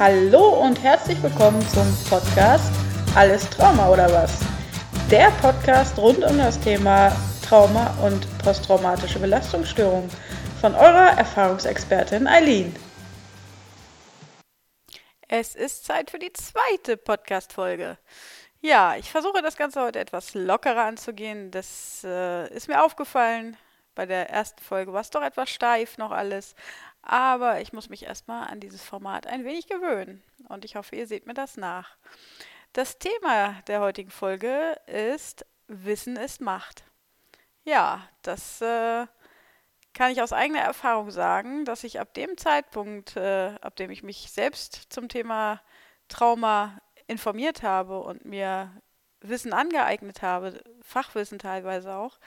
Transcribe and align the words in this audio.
Hallo 0.00 0.62
und 0.62 0.82
herzlich 0.82 1.22
willkommen 1.22 1.60
zum 1.68 1.86
Podcast 2.08 2.72
Alles 3.14 3.50
Trauma 3.50 3.90
oder 3.90 4.10
was? 4.10 4.40
Der 5.10 5.30
Podcast 5.42 5.98
rund 5.98 6.24
um 6.24 6.38
das 6.38 6.58
Thema 6.58 7.14
Trauma 7.46 7.94
und 8.02 8.26
posttraumatische 8.38 9.18
Belastungsstörung 9.18 10.08
von 10.58 10.74
eurer 10.74 11.18
Erfahrungsexpertin 11.18 12.26
Eileen. 12.26 12.74
Es 15.28 15.54
ist 15.54 15.84
Zeit 15.84 16.10
für 16.10 16.18
die 16.18 16.32
zweite 16.32 16.96
Podcast-Folge. 16.96 17.98
Ja, 18.62 18.96
ich 18.96 19.10
versuche 19.10 19.42
das 19.42 19.58
Ganze 19.58 19.82
heute 19.82 19.98
etwas 19.98 20.32
lockerer 20.32 20.84
anzugehen. 20.84 21.50
Das 21.50 22.02
äh, 22.04 22.48
ist 22.54 22.68
mir 22.68 22.82
aufgefallen. 22.82 23.54
Bei 23.94 24.06
der 24.06 24.30
ersten 24.30 24.62
Folge 24.62 24.94
war 24.94 25.02
es 25.02 25.10
doch 25.10 25.20
etwas 25.20 25.50
steif 25.50 25.98
noch 25.98 26.10
alles. 26.10 26.54
Aber 27.02 27.60
ich 27.60 27.72
muss 27.72 27.88
mich 27.88 28.04
erstmal 28.04 28.48
an 28.48 28.60
dieses 28.60 28.82
Format 28.82 29.26
ein 29.26 29.44
wenig 29.44 29.66
gewöhnen. 29.66 30.22
Und 30.48 30.64
ich 30.64 30.76
hoffe, 30.76 30.96
ihr 30.96 31.06
seht 31.06 31.26
mir 31.26 31.34
das 31.34 31.56
nach. 31.56 31.96
Das 32.72 32.98
Thema 32.98 33.60
der 33.66 33.80
heutigen 33.80 34.10
Folge 34.10 34.76
ist 34.86 35.46
Wissen 35.66 36.16
ist 36.16 36.40
Macht. 36.40 36.84
Ja, 37.64 38.08
das 38.22 38.60
äh, 38.60 39.06
kann 39.92 40.12
ich 40.12 40.22
aus 40.22 40.32
eigener 40.32 40.60
Erfahrung 40.60 41.10
sagen, 41.10 41.64
dass 41.64 41.84
ich 41.84 42.00
ab 42.00 42.14
dem 42.14 42.36
Zeitpunkt, 42.36 43.16
äh, 43.16 43.54
ab 43.60 43.76
dem 43.76 43.90
ich 43.90 44.02
mich 44.02 44.30
selbst 44.30 44.92
zum 44.92 45.08
Thema 45.08 45.60
Trauma 46.08 46.80
informiert 47.06 47.62
habe 47.62 48.00
und 48.00 48.24
mir 48.24 48.72
Wissen 49.20 49.52
angeeignet 49.52 50.22
habe, 50.22 50.62
Fachwissen 50.82 51.38
teilweise 51.38 51.94
auch, 51.94 52.18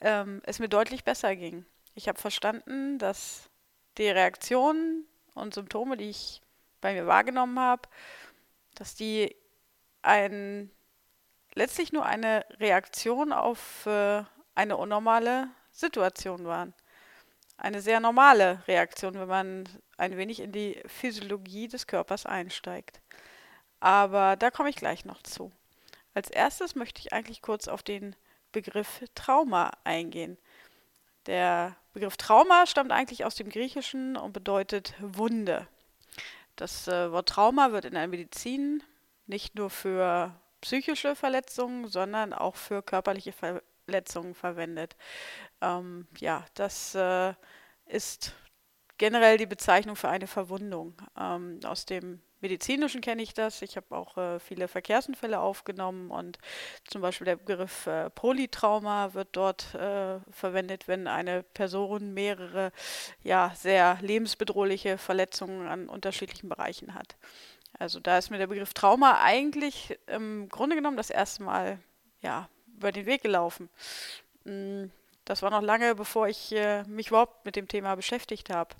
ähm, 0.00 0.42
es 0.44 0.58
mir 0.58 0.68
deutlich 0.68 1.04
besser 1.04 1.34
ging. 1.36 1.64
Ich 1.94 2.08
habe 2.08 2.20
verstanden, 2.20 2.98
dass 2.98 3.48
die 3.98 4.08
Reaktionen 4.08 5.06
und 5.34 5.54
Symptome, 5.54 5.96
die 5.96 6.10
ich 6.10 6.42
bei 6.80 6.94
mir 6.94 7.06
wahrgenommen 7.06 7.58
habe, 7.58 7.88
dass 8.74 8.94
die 8.94 9.34
ein, 10.02 10.70
letztlich 11.54 11.92
nur 11.92 12.06
eine 12.06 12.44
Reaktion 12.60 13.32
auf 13.32 13.86
äh, 13.86 14.22
eine 14.54 14.76
unnormale 14.76 15.48
Situation 15.72 16.44
waren. 16.46 16.74
Eine 17.58 17.80
sehr 17.80 18.00
normale 18.00 18.62
Reaktion, 18.68 19.14
wenn 19.14 19.28
man 19.28 19.68
ein 19.96 20.16
wenig 20.16 20.40
in 20.40 20.52
die 20.52 20.82
Physiologie 20.86 21.68
des 21.68 21.86
Körpers 21.86 22.26
einsteigt. 22.26 23.00
Aber 23.80 24.36
da 24.36 24.50
komme 24.50 24.70
ich 24.70 24.76
gleich 24.76 25.04
noch 25.04 25.22
zu. 25.22 25.52
Als 26.14 26.30
erstes 26.30 26.74
möchte 26.74 27.00
ich 27.00 27.12
eigentlich 27.12 27.42
kurz 27.42 27.68
auf 27.68 27.82
den 27.82 28.16
Begriff 28.52 29.04
Trauma 29.14 29.72
eingehen. 29.84 30.38
Der 31.26 31.76
Begriff 31.96 32.18
Trauma 32.18 32.66
stammt 32.66 32.92
eigentlich 32.92 33.24
aus 33.24 33.36
dem 33.36 33.48
Griechischen 33.48 34.18
und 34.18 34.34
bedeutet 34.34 34.92
Wunde. 35.00 35.66
Das 36.54 36.86
äh, 36.88 37.10
Wort 37.10 37.30
Trauma 37.30 37.72
wird 37.72 37.86
in 37.86 37.94
der 37.94 38.06
Medizin 38.06 38.82
nicht 39.24 39.54
nur 39.54 39.70
für 39.70 40.38
psychische 40.60 41.16
Verletzungen, 41.16 41.88
sondern 41.88 42.34
auch 42.34 42.56
für 42.56 42.82
körperliche 42.82 43.32
Verletzungen 43.32 44.34
verwendet. 44.34 44.94
Ähm, 45.62 46.06
ja, 46.18 46.44
das 46.52 46.94
äh, 46.94 47.32
ist 47.86 48.34
generell 48.98 49.38
die 49.38 49.46
Bezeichnung 49.46 49.96
für 49.96 50.10
eine 50.10 50.26
Verwundung. 50.26 51.00
Ähm, 51.18 51.60
aus 51.64 51.86
dem 51.86 52.20
Medizinischen 52.46 53.00
kenne 53.00 53.22
ich 53.22 53.34
das. 53.34 53.60
Ich 53.60 53.76
habe 53.76 53.96
auch 53.96 54.16
äh, 54.16 54.38
viele 54.38 54.68
Verkehrsunfälle 54.68 55.40
aufgenommen 55.40 56.12
und 56.12 56.38
zum 56.84 57.02
Beispiel 57.02 57.24
der 57.24 57.34
Begriff 57.34 57.88
äh, 57.88 58.08
Polytrauma 58.10 59.14
wird 59.14 59.30
dort 59.32 59.74
äh, 59.74 60.20
verwendet, 60.30 60.86
wenn 60.86 61.08
eine 61.08 61.42
Person 61.42 62.14
mehrere 62.14 62.70
ja, 63.24 63.52
sehr 63.56 63.98
lebensbedrohliche 64.00 64.96
Verletzungen 64.96 65.66
an 65.66 65.88
unterschiedlichen 65.88 66.48
Bereichen 66.48 66.94
hat. 66.94 67.16
Also 67.80 67.98
da 67.98 68.16
ist 68.16 68.30
mir 68.30 68.38
der 68.38 68.46
Begriff 68.46 68.74
Trauma 68.74 69.20
eigentlich 69.20 69.98
im 70.06 70.48
Grunde 70.48 70.76
genommen 70.76 70.96
das 70.96 71.10
erste 71.10 71.42
Mal 71.42 71.80
ja, 72.20 72.48
über 72.76 72.92
den 72.92 73.06
Weg 73.06 73.22
gelaufen. 73.22 73.70
Mm, 74.44 74.84
das 75.24 75.42
war 75.42 75.50
noch 75.50 75.62
lange, 75.62 75.96
bevor 75.96 76.28
ich 76.28 76.52
äh, 76.52 76.84
mich 76.84 77.08
überhaupt 77.08 77.44
mit 77.44 77.56
dem 77.56 77.66
Thema 77.66 77.96
beschäftigt 77.96 78.50
habe. 78.50 78.76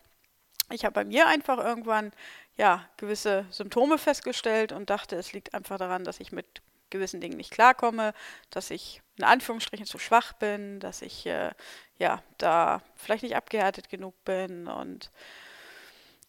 Ich 0.70 0.84
habe 0.84 0.94
bei 0.94 1.04
mir 1.04 1.28
einfach 1.28 1.58
irgendwann 1.58 2.12
ja, 2.56 2.88
gewisse 2.96 3.46
Symptome 3.50 3.98
festgestellt 3.98 4.72
und 4.72 4.90
dachte, 4.90 5.16
es 5.16 5.32
liegt 5.32 5.54
einfach 5.54 5.78
daran, 5.78 6.04
dass 6.04 6.20
ich 6.20 6.32
mit 6.32 6.62
gewissen 6.90 7.20
Dingen 7.20 7.36
nicht 7.36 7.50
klarkomme, 7.50 8.14
dass 8.50 8.70
ich 8.70 9.02
in 9.16 9.24
Anführungsstrichen 9.24 9.86
zu 9.86 9.98
schwach 9.98 10.32
bin, 10.34 10.80
dass 10.80 11.02
ich 11.02 11.26
äh, 11.26 11.50
ja 11.98 12.22
da 12.38 12.82
vielleicht 12.96 13.24
nicht 13.24 13.36
abgehärtet 13.36 13.88
genug 13.88 14.14
bin 14.24 14.68
und 14.68 15.10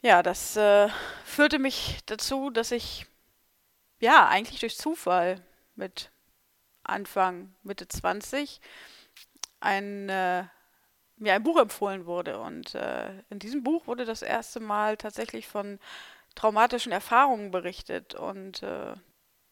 ja, 0.02 0.22
das 0.22 0.56
äh, 0.58 0.90
führte 1.26 1.60
mich 1.60 2.00
dazu, 2.06 2.50
dass 2.50 2.72
ich 2.72 3.08
ja 4.00 4.28
eigentlich 4.28 4.60
durch 4.60 4.78
Zufall 4.78 5.44
mit 5.76 6.12
Anfang 6.84 7.56
Mitte 7.64 7.88
20 7.88 8.62
ein 9.60 10.08
äh, 10.10 10.46
mir 11.18 11.34
ein 11.34 11.44
Buch 11.44 11.60
empfohlen 11.60 12.06
wurde 12.06 12.40
und 12.40 12.76
äh, 12.76 13.12
in 13.30 13.40
diesem 13.40 13.64
Buch 13.64 13.88
wurde 13.88 14.06
das 14.06 14.22
erste 14.22 14.60
Mal 14.60 14.98
tatsächlich 14.98 15.48
von 15.48 15.80
traumatischen 16.38 16.92
Erfahrungen 16.92 17.52
berichtet. 17.52 18.16
Und 18.16 18.64
äh, 18.64 18.94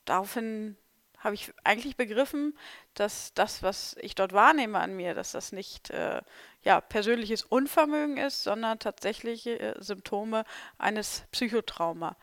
daraufhin 0.05 0.77
habe 1.17 1.35
ich 1.35 1.51
eigentlich 1.63 1.97
begriffen, 1.97 2.57
dass 2.93 3.33
das, 3.33 3.63
was 3.63 3.95
ich 3.99 4.13
dort 4.13 4.31
wahrnehme 4.31 4.79
an 4.79 4.95
mir, 4.95 5.15
dass 5.15 5.31
das 5.31 5.51
nicht 5.51 5.89
äh, 5.89 6.21
ja, 6.61 6.79
persönliches 6.81 7.43
Unvermögen 7.43 8.17
ist, 8.17 8.43
sondern 8.43 8.79
tatsächliche 8.79 9.59
äh, 9.59 9.81
Symptome 9.81 10.45
eines 10.77 11.25
Psychotrauma. 11.31 12.15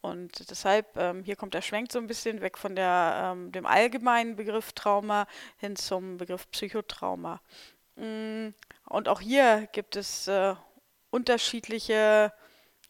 Und 0.00 0.50
deshalb, 0.50 0.96
ähm, 0.96 1.22
hier 1.22 1.36
kommt 1.36 1.54
der 1.54 1.62
Schwenk 1.62 1.92
so 1.92 1.98
ein 1.98 2.06
bisschen 2.06 2.40
weg 2.40 2.58
von 2.58 2.74
der, 2.74 3.32
ähm, 3.32 3.52
dem 3.52 3.66
allgemeinen 3.66 4.36
Begriff 4.36 4.72
Trauma 4.72 5.26
hin 5.56 5.76
zum 5.76 6.18
Begriff 6.18 6.50
Psychotrauma. 6.50 7.40
Mm, 7.96 8.48
und 8.86 9.08
auch 9.08 9.20
hier 9.20 9.68
gibt 9.72 9.96
es 9.96 10.26
äh, 10.28 10.54
unterschiedliche 11.10 12.32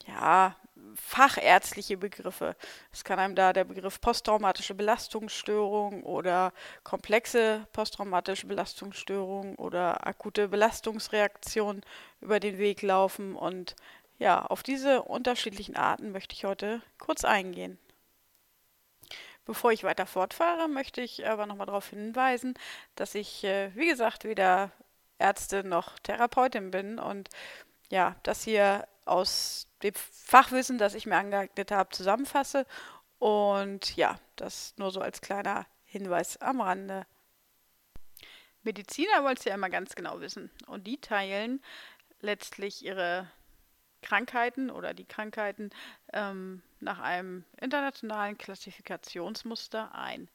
ja, 0.07 0.57
fachärztliche 0.95 1.97
Begriffe. 1.97 2.57
Es 2.93 3.05
kann 3.05 3.19
einem 3.19 3.35
da 3.35 3.53
der 3.53 3.65
Begriff 3.65 4.01
posttraumatische 4.01 4.75
Belastungsstörung 4.75 6.03
oder 6.03 6.53
komplexe 6.85 7.67
posttraumatische 7.73 8.47
Belastungsstörung 8.47 9.55
oder 9.57 10.07
akute 10.07 10.49
Belastungsreaktion 10.49 11.83
über 12.21 12.41
den 12.41 12.59
Weg 12.59 12.83
laufen. 12.83 13.37
Und 13.37 13.77
ja, 14.19 14.45
auf 14.45 14.63
diese 14.63 15.03
unterschiedlichen 15.03 15.77
Arten 15.77 16.13
möchte 16.13 16.35
ich 16.35 16.45
heute 16.45 16.83
kurz 16.99 17.25
eingehen. 17.25 17.79
Bevor 19.45 19.73
ich 19.73 19.85
weiter 19.85 20.05
fortfahre, 20.05 20.69
möchte 20.69 21.01
ich 21.01 21.27
aber 21.27 21.47
nochmal 21.47 21.67
darauf 21.67 21.89
hinweisen, 21.89 22.55
dass 22.97 23.15
ich, 23.15 23.45
äh, 23.45 23.75
wie 23.75 23.89
gesagt, 23.89 24.25
weder 24.25 24.71
Ärztin 25.17 25.69
noch 25.69 25.99
Therapeutin 26.01 26.71
bin 26.71 26.99
und 26.99 27.31
ja, 27.91 28.17
das 28.23 28.45
hier 28.45 28.87
aus 29.07 29.68
dem 29.83 29.95
Fachwissen, 29.95 30.79
das 30.79 30.95
ich 30.95 31.07
mir 31.07 31.17
angeeignet 31.17 31.71
habe, 31.71 31.91
zusammenfasse. 31.91 32.67
Und 33.19 33.97
ja, 33.97 34.19
das 34.37 34.75
nur 34.77 34.91
so 34.91 35.01
als 35.01 35.21
kleiner 35.21 35.67
Hinweis 35.85 36.37
am 36.39 36.61
Rande. 36.61 37.07
Mediziner 38.63 39.25
wollen 39.25 39.37
es 39.37 39.45
ja 39.45 39.55
immer 39.55 39.71
ganz 39.71 39.95
genau 39.95 40.21
wissen. 40.21 40.51
Und 40.67 40.87
die 40.87 41.01
teilen 41.01 41.63
letztlich 42.21 42.85
ihre 42.85 43.31
Krankheiten 44.03 44.71
oder 44.71 44.95
die 44.95 45.05
Krankheiten 45.05 45.71
ähm, 46.13 46.63
nach 46.81 47.01
einem 47.01 47.45
internationalen 47.61 48.39
Klassifikationsmuster 48.39 49.95
ein 49.95 50.29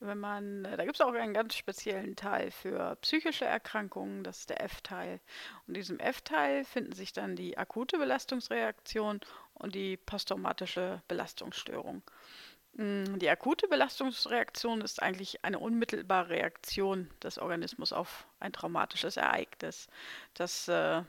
wenn 0.00 0.18
man, 0.18 0.64
da 0.64 0.84
gibt 0.84 0.96
es 0.96 1.00
auch 1.00 1.12
einen 1.12 1.34
ganz 1.34 1.54
speziellen 1.54 2.16
Teil 2.16 2.50
für 2.50 2.96
psychische 2.96 3.44
Erkrankungen, 3.44 4.24
das 4.24 4.40
ist 4.40 4.50
der 4.50 4.62
F-Teil. 4.62 5.20
Und 5.66 5.74
in 5.74 5.74
diesem 5.74 6.00
F-Teil 6.00 6.64
finden 6.64 6.92
sich 6.92 7.12
dann 7.12 7.36
die 7.36 7.56
akute 7.56 7.98
Belastungsreaktion 7.98 9.20
und 9.54 9.74
die 9.74 9.96
posttraumatische 9.96 11.02
Belastungsstörung. 11.08 12.02
Mm, 12.74 13.18
die 13.18 13.28
akute 13.28 13.68
Belastungsreaktion 13.68 14.80
ist 14.80 15.02
eigentlich 15.02 15.44
eine 15.44 15.58
unmittelbare 15.58 16.30
Reaktion 16.30 17.10
des 17.22 17.38
Organismus 17.38 17.92
auf 17.92 18.26
ein 18.40 18.52
traumatisches 18.52 19.16
Ereignis. 19.16 19.86
Das 20.34 20.68
äh, 20.68 21.02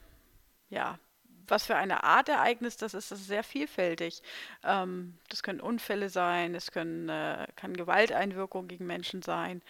ja, 0.69 0.99
was 1.47 1.65
für 1.65 1.75
eine 1.75 2.03
Art 2.03 2.29
Ereignis 2.29 2.77
das 2.77 2.93
ist, 2.93 3.11
das 3.11 3.19
ist 3.19 3.27
sehr 3.27 3.43
vielfältig. 3.43 4.21
Ähm, 4.63 5.17
das 5.29 5.43
können 5.43 5.61
Unfälle 5.61 6.09
sein, 6.09 6.55
es 6.55 6.71
können, 6.71 7.09
äh, 7.09 7.47
kann 7.55 7.75
Gewalteinwirkung 7.75 8.67
gegen 8.67 8.85
Menschen 8.85 9.21
sein. 9.21 9.61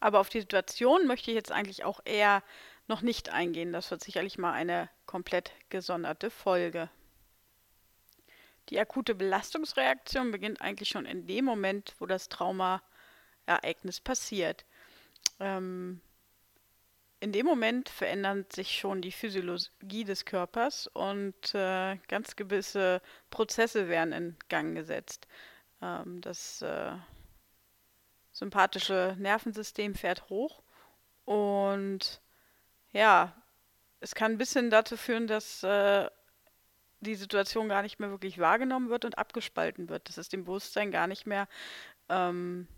Aber 0.00 0.20
auf 0.20 0.28
die 0.28 0.40
Situation 0.40 1.06
möchte 1.06 1.30
ich 1.30 1.34
jetzt 1.36 1.52
eigentlich 1.52 1.84
auch 1.84 2.00
eher 2.04 2.42
noch 2.86 3.02
nicht 3.02 3.30
eingehen. 3.30 3.72
Das 3.72 3.90
wird 3.90 4.02
sicherlich 4.02 4.38
mal 4.38 4.52
eine 4.52 4.90
komplett 5.06 5.52
gesonderte 5.70 6.30
Folge. 6.30 6.90
Die 8.70 8.78
akute 8.78 9.14
Belastungsreaktion 9.14 10.30
beginnt 10.30 10.60
eigentlich 10.60 10.88
schon 10.88 11.06
in 11.06 11.26
dem 11.26 11.44
Moment, 11.44 11.94
wo 11.98 12.06
das 12.06 12.28
Traumaereignis 12.28 14.00
passiert. 14.00 14.64
Ähm, 15.38 16.00
in 17.24 17.32
dem 17.32 17.46
Moment 17.46 17.88
verändert 17.88 18.52
sich 18.52 18.78
schon 18.78 19.00
die 19.00 19.10
Physiologie 19.10 20.04
des 20.04 20.26
Körpers 20.26 20.88
und 20.88 21.54
äh, 21.54 21.96
ganz 22.06 22.36
gewisse 22.36 23.00
Prozesse 23.30 23.88
werden 23.88 24.12
in 24.12 24.36
Gang 24.50 24.76
gesetzt. 24.76 25.26
Ähm, 25.80 26.20
das 26.20 26.60
äh, 26.60 26.92
sympathische 28.30 29.16
Nervensystem 29.18 29.94
fährt 29.94 30.28
hoch 30.28 30.62
und 31.24 32.20
ja, 32.92 33.32
es 34.00 34.14
kann 34.14 34.32
ein 34.32 34.38
bisschen 34.38 34.68
dazu 34.68 34.98
führen, 34.98 35.26
dass 35.26 35.62
äh, 35.62 36.10
die 37.00 37.14
Situation 37.14 37.70
gar 37.70 37.80
nicht 37.80 38.00
mehr 38.00 38.10
wirklich 38.10 38.38
wahrgenommen 38.38 38.90
wird 38.90 39.06
und 39.06 39.16
abgespalten 39.16 39.88
wird, 39.88 40.10
dass 40.10 40.18
es 40.18 40.28
dem 40.28 40.44
Bewusstsein 40.44 40.90
gar 40.90 41.06
nicht 41.06 41.26
mehr 41.26 41.48
ähm, 42.10 42.68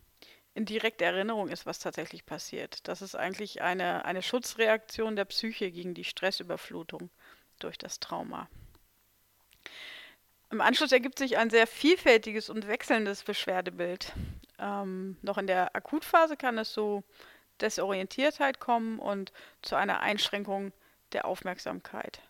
in 0.57 0.65
direkter 0.65 1.05
Erinnerung 1.05 1.49
ist, 1.49 1.67
was 1.67 1.81
tatsächlich 1.81 2.25
passiert. 2.25 2.89
Das 2.89 3.03
ist 3.03 3.15
eigentlich 3.15 3.61
eine, 3.61 4.07
eine 4.07 4.23
Schutzreaktion 4.23 5.15
der 5.15 5.27
Psyche 5.27 5.71
gegen 5.71 5.93
die 5.93 6.05
Stressüberflutung 6.05 7.11
durch 7.59 7.77
das 7.77 8.01
Trauma. 8.01 8.49
Im 10.51 10.63
Anschluss 10.63 10.93
ergibt 10.93 11.19
sich 11.19 11.37
ein 11.37 11.51
sehr 11.51 11.67
vielfältiges 11.67 12.49
und 12.49 12.67
wechselndes 12.69 13.23
Beschwerdebild. 13.23 14.15
Ähm, 14.59 15.19
noch 15.21 15.37
in 15.37 15.47
der 15.47 15.77
Akutphase 15.77 16.39
kann 16.39 16.57
es 16.57 16.73
so 16.73 17.05
Desorientiertheit 17.61 18.59
kommen 18.59 18.99
und 18.99 19.33
zu 19.61 19.77
einer 19.77 20.01
Einschränkung 20.01 20.73
der 21.13 21.27
Aufmerksamkeit. 21.27 22.23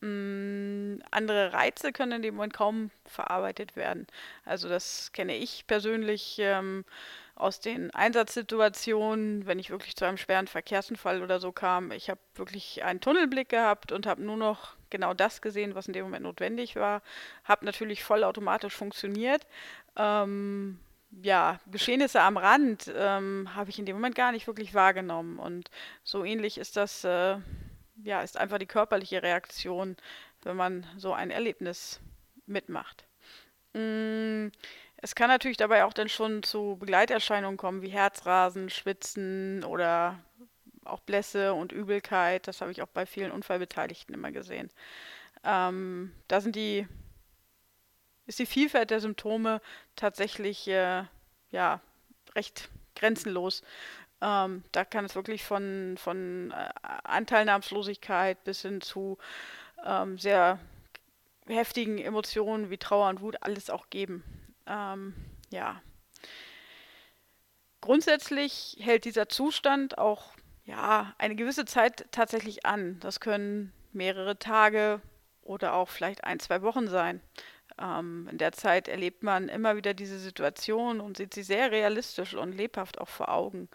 Mm, 0.00 0.96
andere 1.12 1.52
Reize 1.52 1.92
können 1.92 2.12
in 2.12 2.22
dem 2.22 2.34
Moment 2.34 2.54
kaum 2.54 2.90
verarbeitet 3.04 3.76
werden. 3.76 4.08
Also 4.44 4.68
das 4.68 5.12
kenne 5.12 5.36
ich 5.36 5.68
persönlich 5.68 6.38
ähm, 6.40 6.84
aus 7.36 7.60
den 7.60 7.90
Einsatzsituationen, 7.92 9.46
wenn 9.46 9.58
ich 9.58 9.70
wirklich 9.70 9.94
zu 9.96 10.04
einem 10.04 10.16
schweren 10.16 10.46
Verkehrsunfall 10.46 11.22
oder 11.22 11.38
so 11.38 11.52
kam. 11.52 11.92
Ich 11.92 12.10
habe 12.10 12.20
wirklich 12.34 12.82
einen 12.82 13.00
Tunnelblick 13.00 13.48
gehabt 13.48 13.92
und 13.92 14.06
habe 14.06 14.22
nur 14.22 14.36
noch 14.36 14.74
genau 14.90 15.14
das 15.14 15.42
gesehen, 15.42 15.74
was 15.74 15.86
in 15.86 15.92
dem 15.92 16.04
Moment 16.04 16.24
notwendig 16.24 16.76
war. 16.76 17.02
Habe 17.44 17.64
natürlich 17.64 18.02
vollautomatisch 18.02 18.74
funktioniert. 18.74 19.46
Ähm, 19.96 20.78
ja, 21.22 21.60
Geschehnisse 21.70 22.20
am 22.20 22.36
Rand 22.36 22.92
ähm, 22.94 23.54
habe 23.54 23.70
ich 23.70 23.78
in 23.78 23.86
dem 23.86 23.96
Moment 23.96 24.14
gar 24.14 24.32
nicht 24.32 24.46
wirklich 24.46 24.74
wahrgenommen. 24.74 25.38
Und 25.38 25.70
so 26.02 26.24
ähnlich 26.24 26.58
ist 26.58 26.76
das 26.76 27.04
äh, 27.04 27.36
ja, 28.02 28.22
ist 28.22 28.36
einfach 28.36 28.58
die 28.58 28.66
körperliche 28.66 29.22
Reaktion, 29.22 29.96
wenn 30.42 30.56
man 30.56 30.86
so 30.96 31.12
ein 31.12 31.30
Erlebnis 31.30 32.00
mitmacht. 32.46 33.04
Mm, 33.72 34.48
es 35.06 35.14
kann 35.14 35.28
natürlich 35.28 35.56
dabei 35.56 35.84
auch 35.84 35.92
dann 35.92 36.08
schon 36.08 36.42
zu 36.42 36.78
Begleiterscheinungen 36.80 37.56
kommen, 37.56 37.80
wie 37.80 37.90
Herzrasen, 37.90 38.70
Schwitzen 38.70 39.62
oder 39.62 40.18
auch 40.84 40.98
Blässe 40.98 41.54
und 41.54 41.70
Übelkeit. 41.70 42.48
Das 42.48 42.60
habe 42.60 42.72
ich 42.72 42.82
auch 42.82 42.88
bei 42.88 43.06
vielen 43.06 43.30
Unfallbeteiligten 43.30 44.12
immer 44.12 44.32
gesehen. 44.32 44.68
Ähm, 45.44 46.12
da 46.26 46.40
sind 46.40 46.56
die, 46.56 46.88
ist 48.26 48.40
die 48.40 48.46
Vielfalt 48.46 48.90
der 48.90 48.98
Symptome 48.98 49.60
tatsächlich 49.94 50.66
äh, 50.66 51.04
ja, 51.52 51.80
recht 52.34 52.68
grenzenlos. 52.96 53.62
Ähm, 54.20 54.64
da 54.72 54.84
kann 54.84 55.04
es 55.04 55.14
wirklich 55.14 55.44
von, 55.44 55.94
von 55.98 56.50
äh, 56.50 56.68
Anteilnahmslosigkeit 57.04 58.42
bis 58.42 58.62
hin 58.62 58.80
zu 58.80 59.18
ähm, 59.84 60.18
sehr 60.18 60.58
heftigen 61.46 61.98
Emotionen 61.98 62.70
wie 62.70 62.78
Trauer 62.78 63.08
und 63.08 63.20
Wut 63.20 63.36
alles 63.40 63.70
auch 63.70 63.88
geben. 63.88 64.24
Ähm, 64.66 65.14
ja. 65.50 65.80
Grundsätzlich 67.80 68.76
hält 68.80 69.04
dieser 69.04 69.28
Zustand 69.28 69.98
auch 69.98 70.32
ja, 70.64 71.14
eine 71.18 71.36
gewisse 71.36 71.64
Zeit 71.64 72.06
tatsächlich 72.10 72.66
an. 72.66 72.98
Das 73.00 73.20
können 73.20 73.72
mehrere 73.92 74.38
Tage 74.38 75.00
oder 75.42 75.74
auch 75.74 75.88
vielleicht 75.88 76.24
ein, 76.24 76.40
zwei 76.40 76.62
Wochen 76.62 76.88
sein. 76.88 77.20
Ähm, 77.80 78.28
in 78.30 78.38
der 78.38 78.52
Zeit 78.52 78.88
erlebt 78.88 79.22
man 79.22 79.48
immer 79.48 79.76
wieder 79.76 79.94
diese 79.94 80.18
Situation 80.18 81.00
und 81.00 81.16
sieht 81.16 81.34
sie 81.34 81.42
sehr 81.42 81.70
realistisch 81.70 82.34
und 82.34 82.52
lebhaft 82.52 82.98
auch 83.00 83.08
vor 83.08 83.28
Augen. 83.28 83.68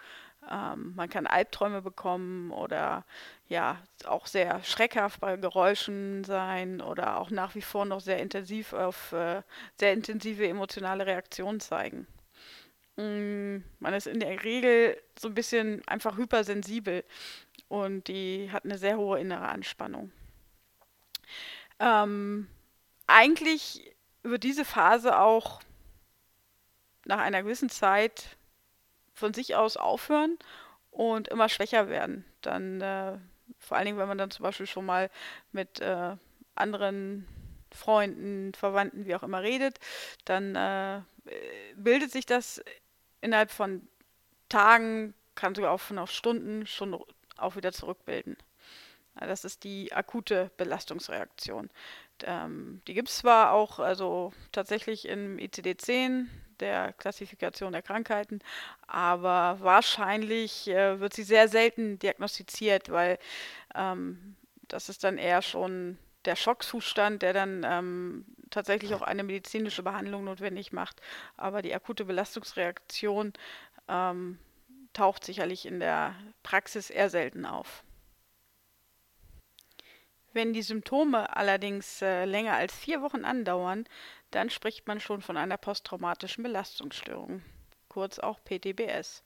Ähm, 0.49 0.93
man 0.95 1.09
kann 1.09 1.27
Albträume 1.27 1.81
bekommen 1.81 2.51
oder 2.51 3.05
ja, 3.47 3.81
auch 4.05 4.25
sehr 4.27 4.63
schreckhaft 4.63 5.19
bei 5.19 5.37
Geräuschen 5.37 6.23
sein 6.23 6.81
oder 6.81 7.19
auch 7.19 7.29
nach 7.29 7.55
wie 7.55 7.61
vor 7.61 7.85
noch 7.85 7.99
sehr 7.99 8.19
intensiv 8.19 8.73
auf 8.73 9.11
äh, 9.11 9.43
sehr 9.79 9.93
intensive 9.93 10.47
emotionale 10.47 11.05
Reaktionen 11.05 11.59
zeigen. 11.59 12.07
Mm, 12.95 13.57
man 13.79 13.93
ist 13.93 14.07
in 14.07 14.19
der 14.19 14.43
Regel 14.43 14.97
so 15.17 15.27
ein 15.27 15.33
bisschen 15.33 15.81
einfach 15.87 16.17
hypersensibel 16.17 17.03
und 17.67 18.07
die 18.07 18.49
hat 18.51 18.65
eine 18.65 18.77
sehr 18.77 18.97
hohe 18.97 19.19
innere 19.19 19.47
Anspannung. 19.47 20.11
Ähm, 21.79 22.47
eigentlich 23.07 23.95
wird 24.23 24.43
diese 24.43 24.65
Phase 24.65 25.19
auch 25.19 25.61
nach 27.05 27.19
einer 27.19 27.43
gewissen 27.43 27.69
Zeit 27.69 28.37
von 29.21 29.33
sich 29.33 29.55
aus 29.55 29.77
aufhören 29.77 30.37
und 30.89 31.29
immer 31.29 31.47
schwächer 31.47 31.87
werden. 31.87 32.25
Dann, 32.41 32.81
äh, 32.81 33.17
vor 33.59 33.77
allen 33.77 33.85
Dingen, 33.85 33.97
wenn 33.97 34.07
man 34.07 34.17
dann 34.17 34.31
zum 34.31 34.43
Beispiel 34.43 34.65
schon 34.65 34.85
mal 34.85 35.09
mit 35.51 35.79
äh, 35.79 36.15
anderen 36.55 37.27
Freunden, 37.71 38.53
Verwandten, 38.53 39.05
wie 39.05 39.15
auch 39.15 39.23
immer 39.23 39.41
redet, 39.41 39.79
dann 40.25 40.55
äh, 40.55 41.01
bildet 41.75 42.11
sich 42.11 42.25
das 42.25 42.61
innerhalb 43.21 43.51
von 43.51 43.87
Tagen, 44.49 45.13
kann 45.35 45.55
sogar 45.55 45.71
auch 45.71 45.79
von 45.79 45.97
auf 45.97 46.11
Stunden 46.11 46.67
schon 46.67 46.99
auch 47.37 47.55
wieder 47.55 47.71
zurückbilden. 47.71 48.35
Das 49.15 49.45
ist 49.45 49.63
die 49.63 49.93
akute 49.93 50.51
Belastungsreaktion. 50.57 51.69
Ähm, 52.23 52.81
die 52.87 52.93
gibt 52.93 53.09
es 53.09 53.19
zwar 53.19 53.51
auch 53.51 53.79
also 53.79 54.33
tatsächlich 54.51 55.07
im 55.07 55.37
ICD-10, 55.37 56.25
der 56.61 56.93
Klassifikation 56.93 57.73
der 57.73 57.81
Krankheiten, 57.81 58.39
aber 58.87 59.57
wahrscheinlich 59.59 60.67
äh, 60.67 60.99
wird 60.99 61.13
sie 61.13 61.23
sehr 61.23 61.47
selten 61.47 61.99
diagnostiziert, 61.99 62.89
weil 62.89 63.17
ähm, 63.75 64.35
das 64.67 64.89
ist 64.89 65.03
dann 65.03 65.17
eher 65.17 65.41
schon 65.41 65.97
der 66.25 66.35
Schockzustand, 66.35 67.21
der 67.21 67.33
dann 67.33 67.65
ähm, 67.65 68.25
tatsächlich 68.49 68.93
auch 68.93 69.01
eine 69.01 69.23
medizinische 69.23 69.83
Behandlung 69.83 70.23
notwendig 70.23 70.71
macht. 70.71 71.01
Aber 71.35 71.61
die 71.61 71.73
akute 71.73 72.05
Belastungsreaktion 72.05 73.33
ähm, 73.87 74.37
taucht 74.93 75.23
sicherlich 75.23 75.65
in 75.65 75.79
der 75.79 76.15
Praxis 76.43 76.89
eher 76.89 77.09
selten 77.09 77.45
auf. 77.45 77.83
Wenn 80.33 80.53
die 80.53 80.61
Symptome 80.61 81.35
allerdings 81.35 82.01
äh, 82.01 82.25
länger 82.25 82.53
als 82.53 82.73
vier 82.73 83.01
Wochen 83.01 83.25
andauern, 83.25 83.85
dann 84.31 84.49
spricht 84.49 84.87
man 84.87 84.99
schon 84.99 85.21
von 85.21 85.37
einer 85.37 85.57
posttraumatischen 85.57 86.43
Belastungsstörung, 86.43 87.41
kurz 87.89 88.19
auch 88.19 88.39
PTBS. 88.43 89.23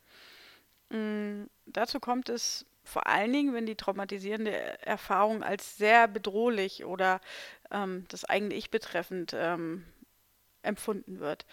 Ähm, 0.92 1.50
dazu 1.66 2.00
kommt 2.00 2.30
es 2.30 2.66
vor 2.84 3.08
allen 3.08 3.34
Dingen, 3.34 3.54
wenn 3.54 3.66
die 3.66 3.76
traumatisierende 3.76 4.52
Erfahrung 4.86 5.44
als 5.44 5.78
sehr 5.78 6.08
bedrohlich 6.08 6.86
oder 6.86 7.20
ähm, 7.72 8.06
das 8.10 8.26
eigene 8.26 8.54
Ich 8.54 8.70
betreffend 8.70 9.34
ähm, 9.36 9.84
empfunden 10.62 11.20
wird. 11.20 11.46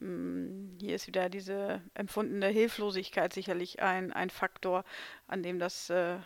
Ähm, 0.00 0.78
hier 0.80 0.96
ist 0.96 1.06
wieder 1.06 1.28
diese 1.28 1.82
empfundene 1.94 2.48
Hilflosigkeit 2.48 3.32
sicherlich 3.32 3.82
ein, 3.82 4.12
ein 4.12 4.30
Faktor, 4.30 4.84
an 5.26 5.42
dem 5.42 5.58
das 5.58 5.90
äh, 5.90 6.16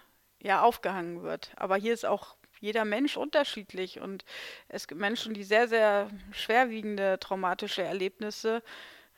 ja 0.40 0.62
aufgehangen 0.62 1.22
wird. 1.22 1.52
Aber 1.56 1.76
hier 1.76 1.94
ist 1.94 2.06
auch 2.06 2.36
jeder 2.64 2.86
Mensch 2.86 3.18
unterschiedlich. 3.18 4.00
Und 4.00 4.24
es 4.68 4.88
gibt 4.88 5.00
Menschen, 5.00 5.34
die 5.34 5.44
sehr, 5.44 5.68
sehr 5.68 6.08
schwerwiegende 6.32 7.18
traumatische 7.20 7.82
Erlebnisse 7.82 8.62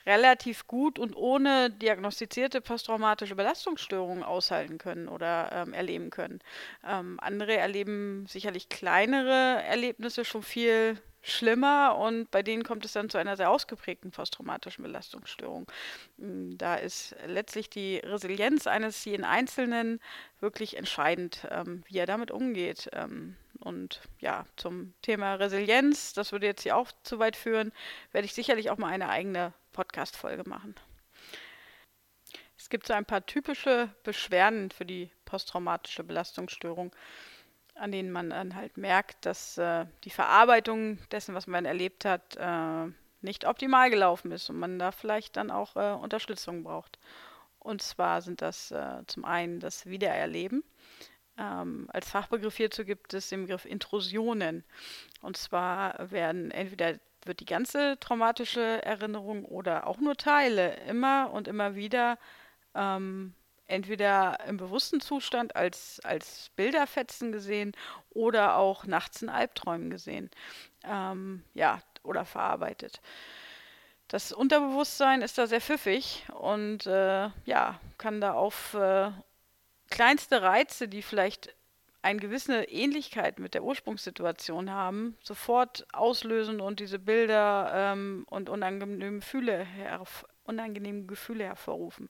relativ 0.06 0.66
gut 0.66 0.98
und 0.98 1.16
ohne 1.16 1.70
diagnostizierte 1.70 2.60
posttraumatische 2.60 3.34
Belastungsstörungen 3.34 4.22
aushalten 4.22 4.78
können 4.78 5.08
oder 5.08 5.50
ähm, 5.52 5.74
erleben 5.74 6.10
können. 6.10 6.40
Ähm, 6.86 7.18
andere 7.20 7.56
erleben 7.56 8.26
sicherlich 8.26 8.68
kleinere 8.68 9.62
Erlebnisse 9.64 10.24
schon 10.24 10.42
viel 10.42 10.98
schlimmer 11.22 11.96
und 11.98 12.30
bei 12.30 12.42
denen 12.44 12.62
kommt 12.62 12.84
es 12.84 12.92
dann 12.92 13.10
zu 13.10 13.18
einer 13.18 13.36
sehr 13.36 13.50
ausgeprägten 13.50 14.12
posttraumatischen 14.12 14.84
Belastungsstörung. 14.84 15.66
Hm, 16.18 16.56
da 16.56 16.76
ist 16.76 17.16
letztlich 17.26 17.68
die 17.68 17.96
Resilienz 17.96 18.68
eines 18.68 19.04
jeden 19.04 19.24
Einzelnen 19.24 20.00
wirklich 20.38 20.76
entscheidend, 20.76 21.46
ähm, 21.50 21.82
wie 21.88 21.98
er 21.98 22.06
damit 22.06 22.30
umgeht. 22.30 22.88
Ähm, 22.92 23.36
und 23.58 24.02
ja, 24.20 24.44
zum 24.56 24.94
Thema 25.02 25.34
Resilienz, 25.34 26.12
das 26.12 26.30
würde 26.30 26.46
jetzt 26.46 26.62
hier 26.62 26.76
auch 26.76 26.92
zu 27.02 27.18
weit 27.18 27.34
führen, 27.34 27.72
werde 28.12 28.26
ich 28.26 28.34
sicherlich 28.34 28.70
auch 28.70 28.78
mal 28.78 28.92
eine 28.92 29.08
eigene 29.08 29.52
Podcast-Folge 29.76 30.48
machen. 30.48 30.74
Es 32.58 32.68
gibt 32.68 32.86
so 32.86 32.94
ein 32.94 33.04
paar 33.04 33.24
typische 33.24 33.94
Beschwerden 34.02 34.70
für 34.70 34.84
die 34.84 35.10
posttraumatische 35.24 36.02
Belastungsstörung 36.02 36.92
an 37.76 37.92
denen 37.92 38.10
man 38.10 38.30
dann 38.30 38.54
halt 38.56 38.76
merkt, 38.76 39.26
dass 39.26 39.58
äh, 39.58 39.86
die 40.04 40.10
Verarbeitung 40.10 40.98
dessen, 41.10 41.34
was 41.34 41.46
man 41.46 41.64
erlebt 41.64 42.04
hat, 42.04 42.36
äh, 42.36 42.90
nicht 43.20 43.46
optimal 43.46 43.90
gelaufen 43.90 44.32
ist 44.32 44.50
und 44.50 44.58
man 44.58 44.78
da 44.78 44.92
vielleicht 44.92 45.36
dann 45.36 45.50
auch 45.50 45.76
äh, 45.76 45.92
Unterstützung 45.92 46.64
braucht. 46.64 46.98
Und 47.58 47.82
zwar 47.82 48.22
sind 48.22 48.42
das 48.42 48.70
äh, 48.70 49.02
zum 49.06 49.24
einen 49.24 49.60
das 49.60 49.86
Wiedererleben. 49.86 50.64
Ähm, 51.38 51.88
als 51.92 52.08
Fachbegriff 52.08 52.56
hierzu 52.56 52.84
gibt 52.84 53.12
es 53.12 53.28
den 53.28 53.42
Begriff 53.42 53.66
Intrusionen. 53.66 54.64
Und 55.20 55.36
zwar 55.36 56.10
werden 56.10 56.50
entweder 56.50 56.98
wird 57.26 57.40
die 57.40 57.46
ganze 57.46 57.98
traumatische 58.00 58.84
Erinnerung 58.84 59.44
oder 59.44 59.86
auch 59.86 59.98
nur 59.98 60.16
Teile 60.16 60.76
immer 60.88 61.30
und 61.32 61.48
immer 61.48 61.74
wieder 61.74 62.18
ähm, 62.74 63.34
entweder 63.66 64.38
im 64.46 64.56
bewussten 64.56 65.00
Zustand 65.00 65.56
als, 65.56 66.00
als 66.04 66.50
Bilderfetzen 66.56 67.32
gesehen 67.32 67.72
oder 68.10 68.56
auch 68.56 68.86
nachts 68.86 69.22
in 69.22 69.28
Albträumen 69.28 69.90
gesehen. 69.90 70.30
Ähm, 70.84 71.42
ja, 71.54 71.80
oder 72.02 72.24
verarbeitet. 72.24 73.00
Das 74.08 74.30
Unterbewusstsein 74.30 75.20
ist 75.22 75.36
da 75.36 75.48
sehr 75.48 75.60
pfiffig 75.60 76.24
und 76.32 76.86
äh, 76.86 77.28
ja, 77.44 77.80
kann 77.98 78.20
da 78.20 78.34
auf 78.34 78.74
äh, 78.74 79.10
kleinste 79.90 80.42
Reize, 80.42 80.86
die 80.86 81.02
vielleicht 81.02 81.55
eine 82.06 82.20
gewisse 82.20 82.62
Ähnlichkeit 82.62 83.40
mit 83.40 83.54
der 83.54 83.64
Ursprungssituation 83.64 84.70
haben, 84.70 85.16
sofort 85.24 85.86
auslösen 85.92 86.60
und 86.60 86.78
diese 86.78 87.00
Bilder 87.00 87.72
ähm, 87.74 88.24
und 88.30 88.48
unangenehme 88.48 89.18
Gefühle, 89.18 89.66
unangenehme 90.44 91.06
Gefühle 91.06 91.44
hervorrufen. 91.44 92.08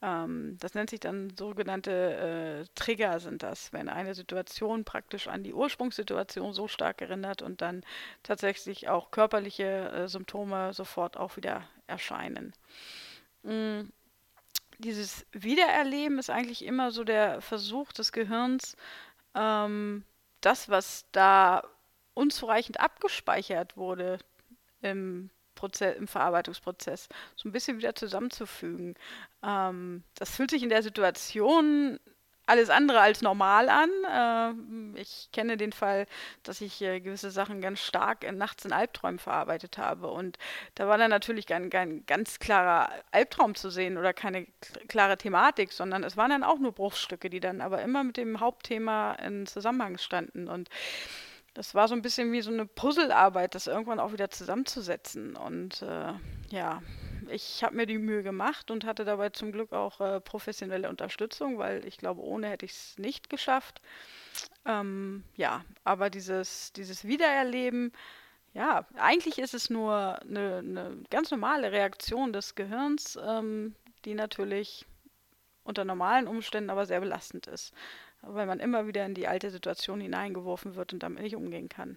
Ähm, 0.00 0.56
das 0.58 0.72
nennt 0.72 0.88
sich 0.88 1.00
dann 1.00 1.36
sogenannte 1.36 2.64
äh, 2.64 2.66
Trigger 2.74 3.20
sind 3.20 3.42
das, 3.42 3.74
wenn 3.74 3.90
eine 3.90 4.14
Situation 4.14 4.84
praktisch 4.84 5.28
an 5.28 5.44
die 5.44 5.52
Ursprungssituation 5.52 6.54
so 6.54 6.66
stark 6.66 7.02
erinnert 7.02 7.42
und 7.42 7.60
dann 7.60 7.84
tatsächlich 8.22 8.88
auch 8.88 9.10
körperliche 9.10 9.90
äh, 9.90 10.08
Symptome 10.08 10.72
sofort 10.72 11.18
auch 11.18 11.36
wieder 11.36 11.64
erscheinen. 11.86 12.54
Mhm. 13.42 13.92
Dieses 14.82 15.26
Wiedererleben 15.32 16.18
ist 16.18 16.30
eigentlich 16.30 16.64
immer 16.64 16.90
so 16.90 17.04
der 17.04 17.42
Versuch 17.42 17.92
des 17.92 18.12
Gehirns, 18.12 18.78
ähm, 19.34 20.04
das, 20.40 20.68
was 20.68 21.06
da 21.12 21.62
unzureichend 22.14 22.80
abgespeichert 22.80 23.76
wurde 23.76 24.18
im 24.82 25.30
Prozess, 25.54 25.96
im 25.96 26.08
Verarbeitungsprozess, 26.08 27.08
so 27.36 27.48
ein 27.48 27.52
bisschen 27.52 27.78
wieder 27.78 27.94
zusammenzufügen. 27.94 28.94
Ähm, 29.42 30.04
das 30.14 30.34
fühlt 30.34 30.50
sich 30.50 30.62
in 30.62 30.70
der 30.70 30.82
Situation 30.82 32.00
alles 32.50 32.68
andere 32.68 33.00
als 33.00 33.22
normal 33.22 33.68
an. 33.68 33.90
Äh, 34.96 35.00
ich 35.00 35.30
kenne 35.32 35.56
den 35.56 35.72
Fall, 35.72 36.06
dass 36.42 36.60
ich 36.60 36.82
äh, 36.82 37.00
gewisse 37.00 37.30
Sachen 37.30 37.60
ganz 37.60 37.80
stark 37.80 38.24
in, 38.24 38.36
nachts 38.36 38.64
in 38.64 38.72
Albträumen 38.72 39.18
verarbeitet 39.18 39.78
habe. 39.78 40.08
Und 40.08 40.36
da 40.74 40.88
war 40.88 40.98
dann 40.98 41.10
natürlich 41.10 41.46
kein, 41.46 41.70
kein 41.70 42.04
ganz 42.06 42.38
klarer 42.38 42.90
Albtraum 43.12 43.54
zu 43.54 43.70
sehen 43.70 43.96
oder 43.96 44.12
keine 44.12 44.46
klare 44.88 45.16
Thematik, 45.16 45.72
sondern 45.72 46.04
es 46.04 46.16
waren 46.16 46.30
dann 46.30 46.44
auch 46.44 46.58
nur 46.58 46.72
Bruchstücke, 46.72 47.30
die 47.30 47.40
dann 47.40 47.60
aber 47.60 47.82
immer 47.82 48.04
mit 48.04 48.16
dem 48.16 48.40
Hauptthema 48.40 49.12
in 49.14 49.46
Zusammenhang 49.46 49.96
standen. 49.98 50.48
Und 50.48 50.68
das 51.54 51.74
war 51.74 51.88
so 51.88 51.94
ein 51.94 52.02
bisschen 52.02 52.32
wie 52.32 52.42
so 52.42 52.50
eine 52.50 52.66
Puzzlearbeit, 52.66 53.54
das 53.54 53.66
irgendwann 53.66 54.00
auch 54.00 54.12
wieder 54.12 54.30
zusammenzusetzen. 54.30 55.36
Und 55.36 55.82
äh, 55.82 56.12
ja, 56.50 56.82
ich 57.30 57.62
habe 57.62 57.76
mir 57.76 57.86
die 57.86 57.98
Mühe 57.98 58.22
gemacht 58.22 58.70
und 58.70 58.84
hatte 58.84 59.04
dabei 59.04 59.30
zum 59.30 59.52
Glück 59.52 59.72
auch 59.72 60.00
äh, 60.00 60.20
professionelle 60.20 60.88
Unterstützung, 60.88 61.58
weil 61.58 61.84
ich 61.86 61.98
glaube, 61.98 62.22
ohne 62.22 62.48
hätte 62.48 62.64
ich 62.64 62.72
es 62.72 62.98
nicht 62.98 63.30
geschafft. 63.30 63.80
Ähm, 64.64 65.24
ja, 65.36 65.64
aber 65.84 66.10
dieses, 66.10 66.72
dieses 66.72 67.04
Wiedererleben, 67.04 67.92
ja, 68.54 68.86
eigentlich 68.96 69.38
ist 69.38 69.54
es 69.54 69.70
nur 69.70 70.20
eine, 70.22 70.58
eine 70.58 70.98
ganz 71.10 71.30
normale 71.30 71.72
Reaktion 71.72 72.32
des 72.32 72.54
Gehirns, 72.54 73.18
ähm, 73.24 73.74
die 74.04 74.14
natürlich 74.14 74.86
unter 75.64 75.84
normalen 75.84 76.26
Umständen 76.26 76.70
aber 76.70 76.86
sehr 76.86 77.00
belastend 77.00 77.46
ist 77.46 77.72
weil 78.22 78.46
man 78.46 78.60
immer 78.60 78.86
wieder 78.86 79.04
in 79.06 79.14
die 79.14 79.28
alte 79.28 79.50
Situation 79.50 80.00
hineingeworfen 80.00 80.74
wird 80.74 80.92
und 80.92 81.02
damit 81.02 81.22
nicht 81.22 81.36
umgehen 81.36 81.68
kann. 81.68 81.96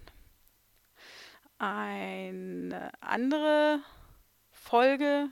Eine 1.57 2.91
andere 2.99 3.79
Folge 4.63 5.27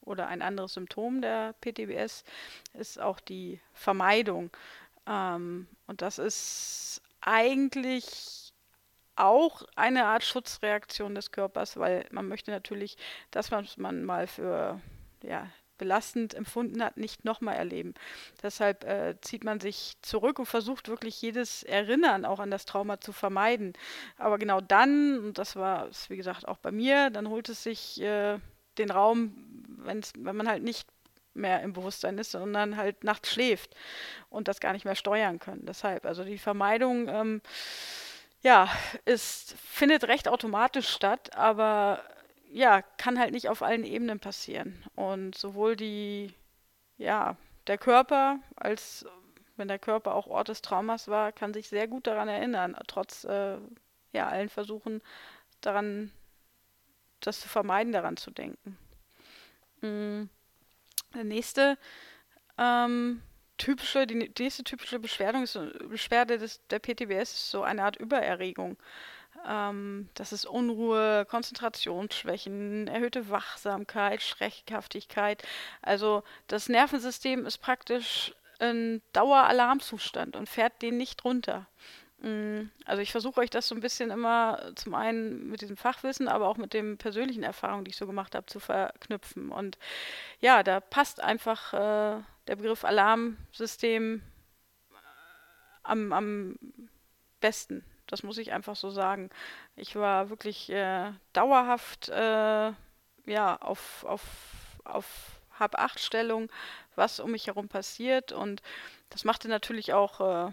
oder 0.00 0.28
ein 0.28 0.42
anderes 0.42 0.74
Symptom 0.74 1.20
der 1.20 1.54
PTBS 1.60 2.24
ist 2.72 2.98
auch 2.98 3.20
die 3.20 3.60
Vermeidung. 3.74 4.50
Ähm, 5.06 5.68
und 5.86 6.02
das 6.02 6.18
ist 6.18 7.02
eigentlich 7.20 8.52
auch 9.16 9.62
eine 9.76 10.06
Art 10.06 10.24
Schutzreaktion 10.24 11.14
des 11.14 11.30
Körpers, 11.30 11.76
weil 11.76 12.06
man 12.10 12.26
möchte 12.26 12.50
natürlich, 12.50 12.96
dass 13.30 13.50
man 13.50 14.04
mal 14.04 14.26
für 14.26 14.80
ja, 15.22 15.48
belastend 15.78 16.34
empfunden 16.34 16.82
hat, 16.82 16.96
nicht 16.96 17.24
nochmal 17.24 17.56
erleben. 17.56 17.94
Deshalb 18.42 18.84
äh, 18.84 19.16
zieht 19.20 19.44
man 19.44 19.60
sich 19.60 19.94
zurück 20.02 20.38
und 20.38 20.46
versucht 20.46 20.88
wirklich 20.88 21.20
jedes 21.20 21.62
Erinnern 21.62 22.24
auch 22.24 22.40
an 22.40 22.50
das 22.50 22.64
Trauma 22.64 23.00
zu 23.00 23.12
vermeiden. 23.12 23.72
Aber 24.16 24.38
genau 24.38 24.60
dann, 24.60 25.18
und 25.18 25.38
das 25.38 25.56
war 25.56 25.88
es 25.88 26.10
wie 26.10 26.16
gesagt 26.16 26.46
auch 26.46 26.58
bei 26.58 26.70
mir, 26.70 27.10
dann 27.10 27.28
holt 27.28 27.48
es 27.48 27.62
sich 27.62 28.00
äh, 28.00 28.38
den 28.78 28.90
Raum, 28.90 29.34
wenn 29.78 30.02
man 30.36 30.48
halt 30.48 30.62
nicht 30.62 30.88
mehr 31.34 31.62
im 31.62 31.72
Bewusstsein 31.72 32.18
ist, 32.18 32.30
sondern 32.30 32.76
halt 32.76 33.04
nachts 33.04 33.32
schläft 33.32 33.74
und 34.30 34.48
das 34.48 34.60
gar 34.60 34.72
nicht 34.72 34.84
mehr 34.84 34.94
steuern 34.94 35.38
können. 35.38 35.66
Deshalb, 35.66 36.06
also 36.06 36.24
die 36.24 36.38
Vermeidung, 36.38 37.08
ähm, 37.08 37.42
ja, 38.42 38.68
ist, 39.04 39.54
findet 39.58 40.04
recht 40.04 40.28
automatisch 40.28 40.88
statt, 40.88 41.34
aber 41.34 42.04
ja, 42.54 42.82
kann 42.82 43.18
halt 43.18 43.32
nicht 43.32 43.48
auf 43.48 43.62
allen 43.62 43.84
Ebenen 43.84 44.20
passieren. 44.20 44.82
Und 44.94 45.36
sowohl 45.36 45.76
die, 45.76 46.32
ja, 46.96 47.36
der 47.66 47.78
Körper 47.78 48.38
als 48.56 49.04
wenn 49.56 49.68
der 49.68 49.78
Körper 49.78 50.14
auch 50.14 50.26
Ort 50.26 50.48
des 50.48 50.62
Traumas 50.62 51.08
war, 51.08 51.32
kann 51.32 51.54
sich 51.54 51.68
sehr 51.68 51.86
gut 51.86 52.06
daran 52.06 52.28
erinnern, 52.28 52.76
trotz 52.86 53.24
äh, 53.24 53.58
ja, 54.12 54.28
allen 54.28 54.48
Versuchen 54.48 55.02
daran, 55.60 56.12
das 57.20 57.40
zu 57.40 57.48
vermeiden, 57.48 57.92
daran 57.92 58.16
zu 58.16 58.30
denken. 58.30 58.76
Mhm. 59.80 60.28
Der 61.14 61.24
nächste 61.24 61.78
ähm, 62.58 63.22
typische, 63.56 64.06
die 64.06 64.32
nächste 64.38 64.64
typische 64.64 64.98
Beschwerde, 64.98 65.42
ist, 65.42 65.58
Beschwerde 65.88 66.38
des, 66.38 66.60
der 66.68 66.80
PTBS 66.80 67.34
ist 67.34 67.50
so 67.50 67.62
eine 67.62 67.84
Art 67.84 67.96
Übererregung. 67.96 68.76
Ähm, 69.46 70.08
das 70.14 70.32
ist 70.32 70.46
Unruhe, 70.46 71.26
Konzentrationsschwächen, 71.26 72.88
erhöhte 72.88 73.28
Wachsamkeit, 73.30 74.22
Schreckhaftigkeit. 74.22 75.42
Also 75.82 76.22
das 76.48 76.68
Nervensystem 76.68 77.46
ist 77.46 77.58
praktisch 77.58 78.34
ein 78.58 79.02
Daueralarmzustand 79.12 80.36
und 80.36 80.48
fährt 80.48 80.80
den 80.82 80.96
nicht 80.96 81.24
runter. 81.24 81.66
Mm, 82.18 82.70
also 82.86 83.02
ich 83.02 83.12
versuche 83.12 83.40
euch 83.40 83.50
das 83.50 83.68
so 83.68 83.74
ein 83.74 83.80
bisschen 83.80 84.10
immer 84.10 84.72
zum 84.76 84.94
einen 84.94 85.48
mit 85.50 85.60
diesem 85.60 85.76
Fachwissen, 85.76 86.28
aber 86.28 86.48
auch 86.48 86.56
mit 86.56 86.72
den 86.72 86.96
persönlichen 86.96 87.42
Erfahrungen, 87.42 87.84
die 87.84 87.90
ich 87.90 87.96
so 87.96 88.06
gemacht 88.06 88.34
habe, 88.34 88.46
zu 88.46 88.60
verknüpfen. 88.60 89.50
Und 89.50 89.78
ja, 90.40 90.62
da 90.62 90.80
passt 90.80 91.20
einfach 91.20 91.74
äh, 91.74 92.22
der 92.46 92.56
Begriff 92.56 92.84
Alarmsystem 92.84 94.22
am, 95.82 96.12
am 96.12 96.58
besten 97.40 97.84
das 98.14 98.22
muss 98.22 98.38
ich 98.38 98.52
einfach 98.52 98.76
so 98.76 98.90
sagen. 98.90 99.28
Ich 99.74 99.96
war 99.96 100.30
wirklich 100.30 100.70
äh, 100.70 101.10
dauerhaft 101.32 102.08
äh, 102.10 102.70
ja, 103.26 103.56
auf, 103.60 104.04
auf, 104.04 104.22
auf 104.84 105.40
Hab-Acht-Stellung, 105.58 106.48
was 106.94 107.18
um 107.18 107.32
mich 107.32 107.48
herum 107.48 107.66
passiert. 107.66 108.30
Und 108.30 108.62
das 109.10 109.24
machte 109.24 109.48
natürlich 109.48 109.92
auch 109.94 110.20
äh, 110.20 110.52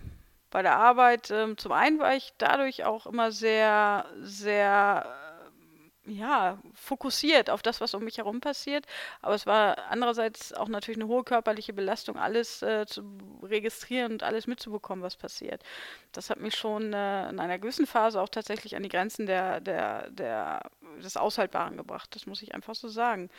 bei 0.50 0.63
der 0.63 0.75
Arbeit, 0.75 1.30
ähm, 1.30 1.56
zum 1.56 1.72
einen 1.72 2.00
war 2.00 2.15
ich 2.15 2.34
dadurch 2.39 2.84
auch 2.84 3.06
immer 3.06 3.32
sehr, 3.32 4.08
sehr 4.22 5.06
ja, 6.05 6.58
fokussiert 6.74 7.50
auf 7.50 7.62
das, 7.62 7.79
was 7.79 7.93
um 7.93 8.03
mich 8.03 8.17
herum 8.17 8.41
passiert. 8.41 8.86
Aber 9.22 9.36
es 9.36 9.46
war 9.46 9.77
andererseits 9.89 10.51
auch 10.53 10.67
natürlich 10.67 11.00
eine 11.00 11.08
hohe 11.08 11.24
körperliche 11.24 11.74
Belastung, 11.74 12.17
alles 12.17 12.62
äh, 12.63 12.86
zu 12.88 13.03
registrieren 13.43 14.13
und 14.13 14.24
alles 14.24 14.48
mitzubekommen, 14.48 15.03
was 15.03 15.15
passiert. 15.15 15.63
Das 16.12 16.29
hat 16.29 16.39
mich 16.39 16.55
schon 16.55 16.93
äh, 16.93 17.29
in 17.29 17.39
einer 17.39 17.60
gewissen 17.60 17.86
Phase 17.86 18.20
auch 18.20 18.29
tatsächlich 18.29 18.75
an 18.75 18.84
die 18.84 18.89
Grenzen 18.89 19.27
der, 19.27 19.62
der, 19.62 20.10
der, 20.10 20.72
des 21.03 21.17
Aushaltbaren 21.17 21.77
gebracht. 21.77 22.15
Das 22.15 22.25
muss 22.25 22.41
ich 22.41 22.55
einfach 22.55 22.75
so 22.75 22.88
sagen. 22.88 23.29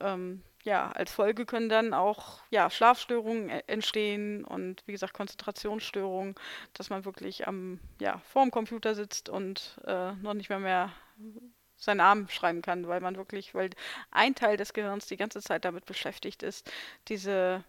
Ähm, 0.00 0.42
ja, 0.64 0.90
als 0.90 1.12
Folge 1.12 1.46
können 1.46 1.68
dann 1.68 1.94
auch 1.94 2.40
ja, 2.50 2.68
Schlafstörungen 2.68 3.48
e-, 3.48 3.62
entstehen 3.68 4.44
und 4.44 4.82
wie 4.86 4.92
gesagt 4.92 5.14
Konzentrationsstörungen, 5.14 6.34
dass 6.74 6.90
man 6.90 7.04
wirklich 7.04 7.46
am, 7.46 7.78
ja, 8.00 8.18
vor 8.24 8.42
dem 8.42 8.50
Computer 8.50 8.96
sitzt 8.96 9.28
und 9.28 9.78
äh, 9.86 10.12
noch 10.14 10.34
nicht 10.34 10.48
mehr 10.50 10.58
mehr 10.58 10.92
seinen 11.78 11.98
Namen 11.98 12.28
schreiben 12.28 12.62
kann, 12.62 12.88
weil 12.88 13.00
man 13.00 13.16
wirklich, 13.16 13.54
weil 13.54 13.70
ein 14.10 14.34
Teil 14.34 14.56
des 14.58 14.72
Gehirns 14.74 15.06
die 15.06 15.16
ganze 15.16 15.40
Zeit 15.42 15.64
damit 15.64 15.86
beschäftigt 15.86 16.42
ist, 16.42 16.70
diese, 17.08 17.64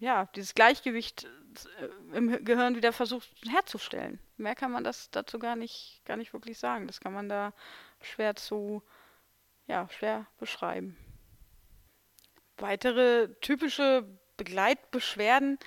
ja, 0.00 0.26
dieses 0.36 0.54
Gleichgewicht 0.54 1.26
äh, 1.80 2.16
im 2.16 2.44
Gehirn 2.44 2.76
wieder 2.76 2.92
versucht 2.92 3.28
herzustellen. 3.48 4.18
Mehr 4.36 4.54
kann 4.54 4.72
man 4.72 4.84
das 4.84 5.10
dazu 5.10 5.38
gar 5.38 5.56
nicht, 5.56 6.02
gar 6.04 6.16
nicht 6.16 6.32
wirklich 6.34 6.58
sagen. 6.58 6.86
Das 6.86 7.00
kann 7.00 7.14
man 7.14 7.28
da 7.28 7.52
schwer 8.02 8.36
zu, 8.36 8.82
ja, 9.68 9.88
schwer 9.90 10.26
beschreiben. 10.38 10.96
Weitere 12.58 13.28
typische 13.40 14.06
Begleitbeschwerden 14.36 15.58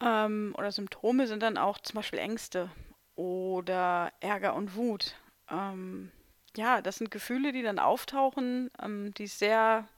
Ähm, 0.00 0.54
oder 0.56 0.70
Symptome 0.72 1.26
sind 1.26 1.42
dann 1.42 1.58
auch 1.58 1.78
zum 1.78 1.96
Beispiel 1.96 2.18
Ängste 2.20 2.70
oder 3.16 4.12
Ärger 4.20 4.54
und 4.54 4.76
Wut. 4.76 5.16
Ähm, 5.50 6.12
ja, 6.56 6.80
das 6.82 6.96
sind 6.96 7.10
Gefühle, 7.10 7.52
die 7.52 7.62
dann 7.62 7.78
auftauchen, 7.78 8.70
ähm, 8.82 9.12
die 9.14 9.26
sehr, 9.26 9.88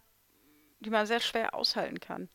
die 0.80 0.90
man 0.90 1.07
sehr 1.07 1.21
schwer 1.21 1.54
aushalten 1.54 2.00
kann. 2.00 2.28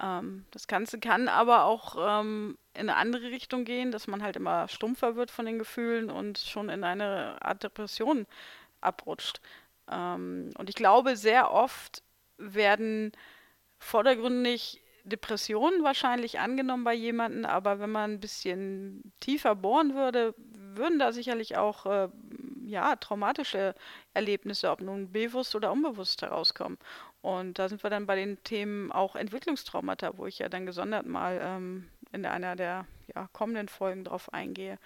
Ähm, 0.00 0.46
das 0.50 0.66
Ganze 0.66 0.98
kann 0.98 1.28
aber 1.28 1.64
auch 1.64 1.96
ähm, 1.98 2.58
in 2.74 2.88
eine 2.88 2.96
andere 2.96 3.30
Richtung 3.30 3.64
gehen, 3.64 3.92
dass 3.92 4.06
man 4.06 4.22
halt 4.22 4.36
immer 4.36 4.68
stumpfer 4.68 5.16
wird 5.16 5.30
von 5.30 5.46
den 5.46 5.58
Gefühlen 5.58 6.10
und 6.10 6.38
schon 6.38 6.68
in 6.68 6.84
eine 6.84 7.36
Art 7.42 7.62
Depression 7.62 8.26
abrutscht. 8.80 9.40
Ähm, 9.90 10.50
und 10.56 10.68
ich 10.70 10.76
glaube, 10.76 11.16
sehr 11.16 11.50
oft 11.52 12.02
werden 12.38 13.12
vordergründig 13.78 14.82
Depressionen 15.04 15.82
wahrscheinlich 15.82 16.38
angenommen 16.38 16.84
bei 16.84 16.94
jemandem, 16.94 17.44
aber 17.44 17.80
wenn 17.80 17.90
man 17.90 18.12
ein 18.12 18.20
bisschen 18.20 19.12
tiefer 19.20 19.54
bohren 19.54 19.94
würde, 19.94 20.34
würden 20.36 20.98
da 20.98 21.12
sicherlich 21.12 21.56
auch 21.56 21.86
äh, 21.86 22.08
ja, 22.70 22.96
traumatische 22.96 23.74
Erlebnisse, 24.14 24.70
ob 24.70 24.80
nun 24.80 25.12
bewusst 25.12 25.54
oder 25.54 25.72
unbewusst 25.72 26.22
herauskommen. 26.22 26.78
Und 27.22 27.58
da 27.58 27.68
sind 27.68 27.82
wir 27.82 27.90
dann 27.90 28.06
bei 28.06 28.16
den 28.16 28.42
Themen 28.44 28.92
auch 28.92 29.16
Entwicklungstraumata, 29.16 30.16
wo 30.16 30.26
ich 30.26 30.38
ja 30.38 30.48
dann 30.48 30.66
gesondert 30.66 31.06
mal 31.06 31.38
ähm, 31.42 31.88
in 32.12 32.24
einer 32.24 32.56
der 32.56 32.86
ja, 33.14 33.28
kommenden 33.32 33.68
Folgen 33.68 34.04
drauf 34.04 34.32
eingehe, 34.32 34.78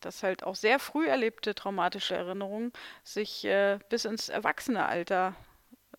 dass 0.00 0.22
halt 0.22 0.44
auch 0.44 0.54
sehr 0.54 0.78
früh 0.78 1.08
erlebte 1.08 1.54
traumatische 1.54 2.14
Erinnerungen 2.14 2.72
sich 3.02 3.44
äh, 3.44 3.78
bis 3.88 4.04
ins 4.04 4.28
Erwachsenealter 4.28 5.34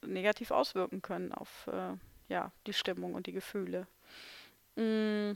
negativ 0.06 0.52
auswirken 0.52 1.02
können 1.02 1.34
auf 1.34 1.68
äh, 1.68 1.94
ja, 2.30 2.52
die 2.68 2.74
Stimmung 2.74 3.14
und 3.14 3.28
die 3.28 3.34
Gefühle. 3.34 3.88
Mm. 4.76 5.34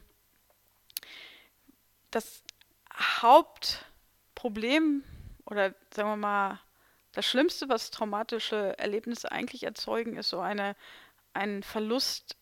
Das 2.11 2.43
Hauptproblem 3.21 5.03
oder 5.45 5.73
sagen 5.95 6.09
wir 6.09 6.17
mal, 6.17 6.59
das 7.13 7.25
Schlimmste, 7.25 7.69
was 7.69 7.91
traumatische 7.91 8.77
Erlebnisse 8.77 9.31
eigentlich 9.31 9.63
erzeugen, 9.63 10.17
ist 10.17 10.29
so 10.29 10.39
eine, 10.39 10.75
ein 11.33 11.63
Verlust 11.63 12.35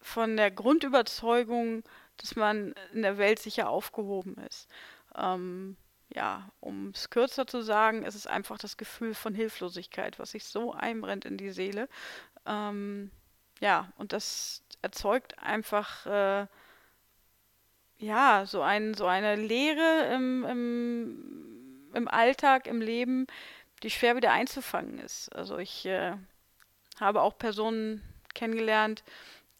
von 0.00 0.36
der 0.36 0.50
Grundüberzeugung, 0.50 1.82
dass 2.18 2.36
man 2.36 2.74
in 2.92 3.02
der 3.02 3.18
Welt 3.18 3.38
sicher 3.38 3.68
aufgehoben 3.70 4.36
ist. 4.46 4.68
Ähm, 5.16 5.76
ja, 6.14 6.50
um 6.60 6.90
es 6.90 7.10
kürzer 7.10 7.46
zu 7.46 7.62
sagen, 7.62 8.04
ist 8.04 8.14
es 8.14 8.26
einfach 8.26 8.58
das 8.58 8.76
Gefühl 8.76 9.14
von 9.14 9.34
Hilflosigkeit, 9.34 10.18
was 10.18 10.32
sich 10.32 10.44
so 10.44 10.72
einbrennt 10.72 11.24
in 11.24 11.38
die 11.38 11.50
Seele. 11.50 11.88
Ähm, 12.46 13.10
ja, 13.60 13.92
und 13.96 14.12
das 14.12 14.62
erzeugt 14.82 15.38
einfach 15.38 16.06
äh, 16.06 16.46
ja 17.98 18.44
so, 18.46 18.62
ein, 18.62 18.94
so 18.94 19.06
eine 19.06 19.36
Leere 19.36 20.14
im, 20.14 20.44
im, 20.44 21.53
im 21.94 22.08
Alltag, 22.08 22.66
im 22.66 22.80
Leben, 22.80 23.26
die 23.82 23.90
schwer 23.90 24.16
wieder 24.16 24.32
einzufangen 24.32 24.98
ist. 24.98 25.34
Also 25.34 25.58
ich 25.58 25.86
äh, 25.86 26.16
habe 26.98 27.22
auch 27.22 27.36
Personen 27.38 28.02
kennengelernt, 28.34 29.04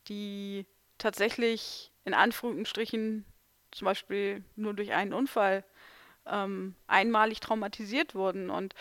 die 0.09 0.67
tatsächlich 0.99 1.91
in 2.05 2.15
Anführungsstrichen 2.15 3.25
zum 3.71 3.85
Beispiel 3.87 4.45
nur 4.57 4.75
durch 4.75 4.93
einen 4.93 5.13
Unfall 5.13 5.65
ähm, 6.27 6.75
einmalig 6.87 7.41
traumatisiert 7.41 8.15
wurden 8.15 8.51
und 8.51 8.75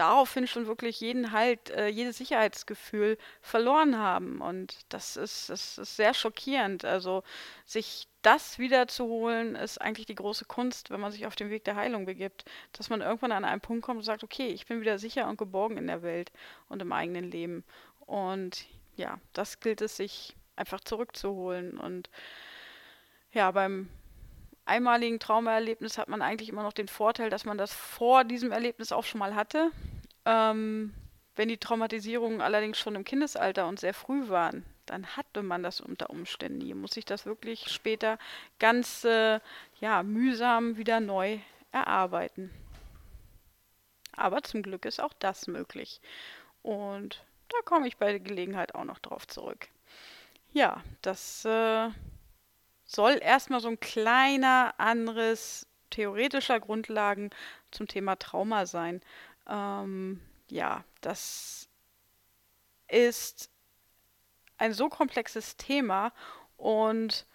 daraufhin 0.00 0.46
schon 0.46 0.66
wirklich 0.66 1.00
jeden 1.00 1.30
Halt, 1.32 1.70
äh, 1.70 1.88
jedes 1.88 2.16
Sicherheitsgefühl 2.16 3.18
verloren 3.42 3.98
haben. 3.98 4.40
Und 4.40 4.74
das 4.88 5.16
ist, 5.16 5.50
das 5.50 5.76
ist 5.76 5.96
sehr 5.96 6.14
schockierend. 6.14 6.86
Also 6.86 7.22
sich 7.66 8.08
das 8.22 8.58
wiederzuholen, 8.58 9.56
ist 9.56 9.78
eigentlich 9.78 10.06
die 10.06 10.14
große 10.14 10.46
Kunst, 10.46 10.90
wenn 10.90 11.00
man 11.00 11.12
sich 11.12 11.26
auf 11.26 11.36
den 11.36 11.50
Weg 11.50 11.64
der 11.64 11.76
Heilung 11.76 12.06
begibt. 12.06 12.44
Dass 12.72 12.88
man 12.88 13.02
irgendwann 13.02 13.32
an 13.32 13.44
einen 13.44 13.60
Punkt 13.60 13.84
kommt 13.84 13.98
und 13.98 14.04
sagt, 14.04 14.24
okay, 14.24 14.48
ich 14.48 14.66
bin 14.66 14.80
wieder 14.80 14.98
sicher 14.98 15.28
und 15.28 15.36
geborgen 15.36 15.76
in 15.76 15.86
der 15.86 16.02
Welt 16.02 16.32
und 16.70 16.80
im 16.80 16.92
eigenen 16.92 17.30
Leben. 17.30 17.62
Und 18.06 18.64
ja, 18.96 19.20
das 19.34 19.60
gilt 19.60 19.82
es 19.82 19.98
sich 19.98 20.34
einfach 20.56 20.80
zurückzuholen. 20.80 21.78
Und 21.78 22.08
ja, 23.32 23.50
beim 23.50 23.90
einmaligen 24.70 25.18
Traumaerlebnis 25.18 25.98
hat 25.98 26.08
man 26.08 26.22
eigentlich 26.22 26.48
immer 26.48 26.62
noch 26.62 26.72
den 26.72 26.88
Vorteil, 26.88 27.28
dass 27.28 27.44
man 27.44 27.58
das 27.58 27.72
vor 27.72 28.24
diesem 28.24 28.52
Erlebnis 28.52 28.92
auch 28.92 29.04
schon 29.04 29.18
mal 29.18 29.34
hatte. 29.34 29.70
Ähm, 30.24 30.94
wenn 31.36 31.48
die 31.48 31.58
Traumatisierungen 31.58 32.40
allerdings 32.40 32.78
schon 32.78 32.94
im 32.94 33.04
Kindesalter 33.04 33.66
und 33.66 33.80
sehr 33.80 33.94
früh 33.94 34.28
waren, 34.28 34.64
dann 34.86 35.16
hatte 35.16 35.42
man 35.42 35.62
das 35.62 35.80
unter 35.80 36.10
Umständen 36.10 36.58
nie. 36.58 36.74
Muss 36.74 36.92
sich 36.92 37.04
das 37.04 37.26
wirklich 37.26 37.68
später 37.68 38.18
ganz 38.58 39.04
äh, 39.04 39.40
ja, 39.80 40.02
mühsam 40.02 40.76
wieder 40.76 41.00
neu 41.00 41.38
erarbeiten. 41.72 42.50
Aber 44.16 44.42
zum 44.42 44.62
Glück 44.62 44.84
ist 44.84 45.00
auch 45.00 45.14
das 45.18 45.46
möglich. 45.46 46.00
Und 46.62 47.24
da 47.48 47.58
komme 47.64 47.88
ich 47.88 47.96
bei 47.96 48.10
der 48.10 48.20
Gelegenheit 48.20 48.74
auch 48.74 48.84
noch 48.84 48.98
drauf 48.98 49.26
zurück. 49.26 49.68
Ja, 50.52 50.82
das 51.02 51.44
äh, 51.44 51.88
soll 52.90 53.18
erstmal 53.22 53.60
so 53.60 53.68
ein 53.68 53.78
kleiner 53.78 54.74
anderes 54.78 55.66
theoretischer 55.90 56.58
Grundlagen 56.58 57.30
zum 57.70 57.86
Thema 57.86 58.16
Trauma 58.16 58.66
sein. 58.66 59.00
Ähm, 59.48 60.20
ja, 60.48 60.84
das 61.00 61.68
ist 62.88 63.50
ein 64.58 64.72
so 64.72 64.88
komplexes 64.88 65.56
Thema 65.56 66.12
und 66.56 67.26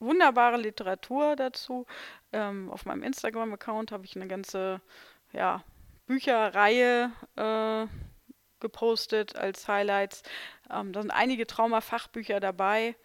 wunderbare 0.00 0.56
Literatur 0.56 1.36
dazu. 1.36 1.86
Ähm, 2.32 2.70
auf 2.70 2.84
meinem 2.86 3.02
Instagram-Account 3.02 3.92
habe 3.92 4.04
ich 4.04 4.16
eine 4.16 4.28
ganze 4.28 4.80
ja, 5.34 5.62
Bücherreihe 6.06 7.12
äh, 7.36 7.86
gepostet 8.60 9.36
als 9.36 9.68
Highlights. 9.68 10.22
Ähm, 10.70 10.92
da 10.92 11.02
sind 11.02 11.10
einige 11.10 11.46
Trauma-Fachbücher 11.46 12.40
dabei. 12.40 12.96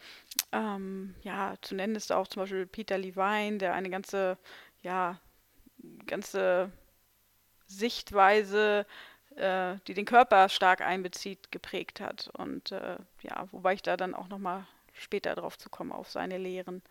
Ähm, 0.52 1.16
ja, 1.22 1.56
zu 1.62 1.76
nennen 1.76 1.96
ist 1.96 2.12
auch 2.12 2.28
zum 2.28 2.44
Beispiel 2.44 2.66
Peter 2.66 2.98
Levine, 2.98 3.58
der 3.58 3.74
eine 3.74 3.90
ganze, 3.90 4.38
ja, 4.82 5.20
ganze 6.06 6.72
Sichtweise, 7.68 8.86
äh, 9.36 9.76
die 9.88 9.94
den 9.94 10.06
Körper 10.06 10.50
stark 10.50 10.82
einbezieht, 10.82 11.52
geprägt 11.52 12.00
hat. 12.00 12.30
Und 12.34 12.72
äh, 12.72 12.98
ja, 13.22 13.48
wobei 13.52 13.74
ich 13.74 13.82
da 13.82 13.98
dann 13.98 14.16
auch 14.16 14.30
nochmal 14.30 14.66
später 14.94 15.36
drauf 15.36 15.58
zu 15.58 15.70
kommen, 15.70 15.92
auf 15.92 16.10
seine 16.10 16.38
Lehren. 16.38 16.82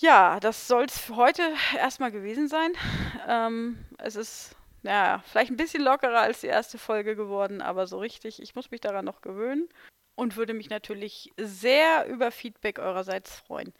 Ja, 0.00 0.40
das 0.40 0.66
soll 0.66 0.86
es 0.86 0.98
für 0.98 1.16
heute 1.16 1.42
erstmal 1.76 2.10
gewesen 2.10 2.48
sein. 2.48 2.72
Ähm, 3.28 3.84
es 3.98 4.16
ist 4.16 4.56
ja, 4.82 5.22
vielleicht 5.26 5.50
ein 5.50 5.58
bisschen 5.58 5.82
lockerer 5.82 6.20
als 6.20 6.40
die 6.40 6.46
erste 6.46 6.78
Folge 6.78 7.16
geworden, 7.16 7.60
aber 7.60 7.86
so 7.86 7.98
richtig, 7.98 8.40
ich 8.40 8.54
muss 8.54 8.70
mich 8.70 8.80
daran 8.80 9.04
noch 9.04 9.20
gewöhnen 9.20 9.68
und 10.14 10.36
würde 10.36 10.54
mich 10.54 10.70
natürlich 10.70 11.30
sehr 11.36 12.06
über 12.08 12.30
Feedback 12.30 12.78
eurerseits 12.78 13.36
freuen. 13.36 13.74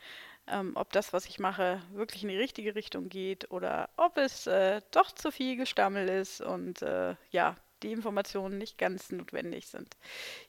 Ähm, 0.47 0.73
ob 0.75 0.93
das, 0.93 1.15
was 1.15 1.25
ich 1.25 1.39
mache, 1.39 1.81
wirklich 1.93 2.23
in 2.23 2.29
die 2.29 2.37
richtige 2.37 2.75
Richtung 2.75 3.09
geht 3.09 3.51
oder 3.51 3.89
ob 3.97 4.19
es 4.19 4.47
äh, 4.47 4.83
doch 4.91 5.13
zu 5.13 5.31
viel 5.31 5.57
Gestammel 5.57 6.07
ist 6.11 6.43
und 6.43 6.83
äh, 6.83 7.15
ja, 7.31 7.57
die 7.83 7.93
Informationen 7.93 8.59
nicht 8.59 8.77
ganz 8.77 9.11
notwendig 9.11 9.69
sind. 9.69 9.97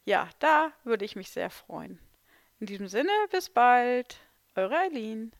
Ja, 0.03 0.27
da 0.39 0.73
würde 0.83 1.05
ich 1.05 1.15
mich 1.15 1.29
sehr 1.29 1.49
freuen. 1.49 1.97
In 2.59 2.65
diesem 2.65 2.89
Sinne, 2.89 3.11
bis 3.31 3.49
bald. 3.49 4.17
Eure 4.55 4.77
Eileen. 4.77 5.31